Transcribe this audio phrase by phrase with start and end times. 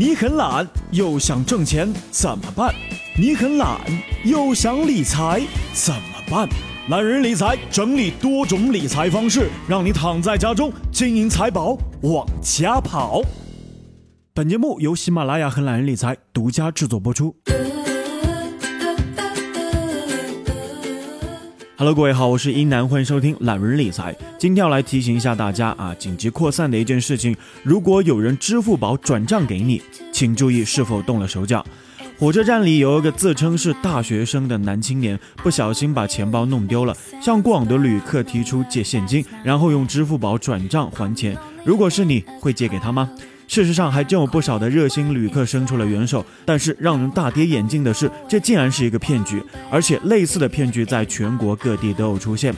[0.00, 2.74] 你很懒又想挣钱怎么办？
[3.18, 3.78] 你很懒
[4.24, 5.42] 又想理财
[5.74, 6.48] 怎么办？
[6.88, 13.20] 懒人理财整理多种理财方式，让你躺在家中，金银财宝往家跑。
[14.32, 17.36] 本节目由喜马拉雅和懒人理财独家制作播出。
[21.80, 24.14] Hello，各位好，我是一南，欢迎收听懒人理财。
[24.38, 29.80] 今天要来提醒一下大家啊，紧急扩散的一件事情，如果有人支付宝转账给你，
[30.12, 31.64] 请注意是否动了手脚。
[32.18, 41.34] 火车站里有一个自称是大学生的男青年，不小心把钱包弄丢了，向过往的旅客提出借现金，然后用支付宝转账还钱。
[41.64, 43.10] 如果是你会借给他吗？
[43.50, 52.54] 事实上，还真有不少的热心旅客伸出了援手，但是让人大跌眼镜的是，这竟然是一个骗局，而且类似的骗局在全国各地都有出现。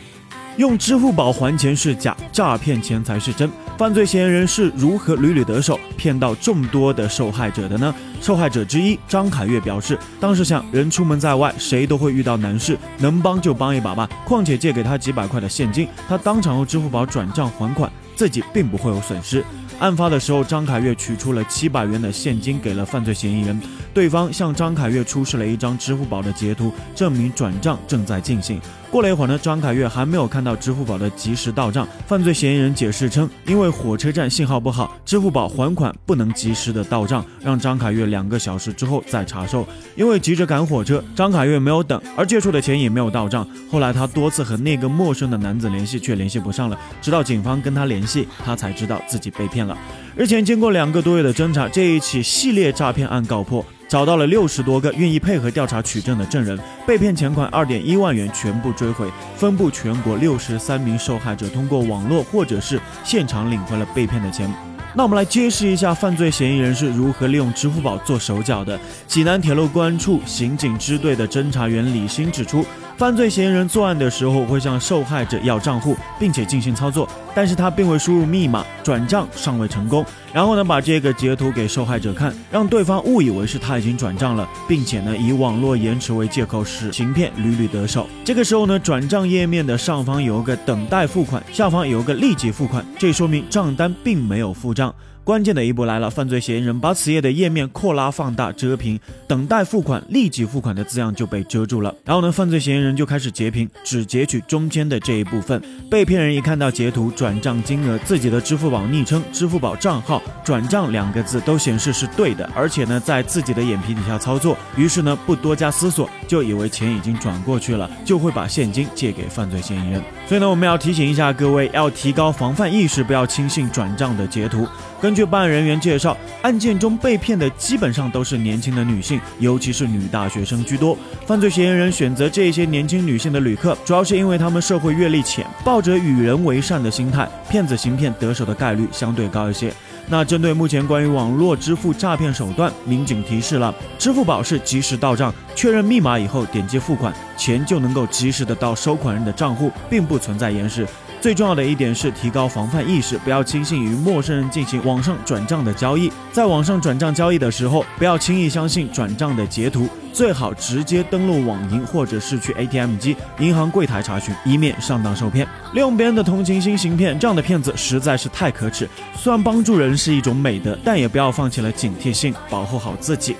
[0.58, 3.50] 用支付宝还钱是假，诈骗钱才是真。
[3.78, 7.94] 犯罪嫌疑人是如何屡屡得手，骗到众多的受害者的呢？
[8.22, 14.08] 受害者之一张凯月表示，当时想，人出门在外，谁都会遇到难事，能帮就帮一把吧。
[14.24, 19.44] 况且借给他几百块的现金，他当场用支付宝转账还款，自己并不会有损失。
[19.80, 23.60] 案发的时候，张凯月取出了七百元的现金给了犯罪嫌疑人，
[23.92, 28.60] 对方向张凯月出示了一张支付宝的截图，证明转账正在进行。
[28.92, 39.66] 过了一会儿呢，张凯月还没有看到支付宝的及时到账，犯罪嫌疑人解释称，因为火车站信号不好，支付宝还款不能及时的到账，让张凯月两个小时之后再查收。
[39.96, 43.44] 因为急着赶火车，张凯月没有等，而借出的钱也没有到账。
[43.70, 49.76] 后来他多次和那个陌生的男子联系，却联系不上了，直到警方跟他联系，他才知道自己被骗了。
[50.14, 64.71] 日前，经过两个多月的侦查，这一起系列诈骗案告破，找到了六十多个愿意配合调查取证的证人，被骗钱款二点一万元全部追回，分布全国六十三名受害者通过网络或者是现场领回了被骗的钱。
[64.94, 68.78] 那我们来揭示一下犯罪嫌疑人是如何利用支付宝做手脚的。
[69.06, 72.64] 济南铁路公安处刑警支队的侦查员李鑫指出。
[73.02, 80.06] 犯罪嫌疑人作案的时候会向受害者要账户，并且进行操作，但是他并未输入密码，转账尚未成功。
[80.32, 88.06] 然后呢，把这个截图给受害者看，让对方误以为是他已经转账了，并且呢，以网络延迟为借口使行骗屡屡得手。
[88.24, 94.94] 这个时候呢，转账页面的上方有个等待付款，下方有个立即付款，这说明账单并没有付账。
[95.24, 101.94] 关键的一步来了，犯罪嫌疑人把此页的页面扩拉放大遮屏，等待付款、立即付款的字样就被遮住了。
[102.04, 105.62] 然后呢，犯罪嫌疑人就开始截屏，只截取中间的这一部分。
[105.88, 120.02] 被骗人一看到截图、转账金额、自己的支付宝昵称、支付宝账号、转账两个字都显示是对的，而且呢，在自己的眼皮底下操作，于是呢，不多加思索，就以为钱已经转过去了，就会把现金借给犯罪嫌疑人。
[120.26, 124.66] 所以呢，我们要提醒一下各位，要提高防范意识，不要轻信转账的截图。
[124.98, 130.96] 根据办案人员介绍，案件中被骗的基本上都是年轻的女性，尤其是女大学生居多。
[131.26, 139.72] 犯罪嫌疑人选择这些年轻女性的旅客，主要是因为她们社会阅历浅，抱着与人为善的心态，骗子行骗得手的概率相对高一些。
[140.08, 150.86] 那针对目前关于网络支付诈骗手段，民警提示了：支付宝是及时到账，确认密码以后点击付款，钱就能够及时的到收款人的账户，并不存在延时。
[151.20, 156.10] 最重要的一点是提高防范意识，不要轻信与陌生人进行网上转账的交易。
[156.32, 165.46] 在网上转账交易的时候，不要轻易相信转账的截图，最好直接登录网银或者是去 ATM 机、银行柜台查询，以免上当受骗。
[165.74, 168.88] 利用别人的同情心行骗，这样的骗子实在是太可耻。
[169.14, 173.36] 虽然帮助人是一种美德，但也不要放弃了警惕性，保护好自己。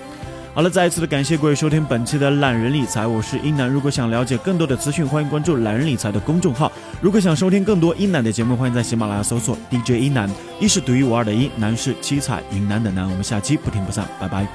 [0.55, 3.67] 好了，再一次的感谢各位收听本期的懒人理财，我是英南。
[3.67, 6.71] 如果想了解更多的资讯，欢迎关注懒人理财的公众号。
[7.01, 10.31] 如果想收听更多英南的节目，欢迎在喜马拉雅搜索 DJ 英南。
[10.61, 13.09] 一是独一无二的一，南是七彩云南的南。
[13.09, 14.47] 我们下期不听不散，拜拜。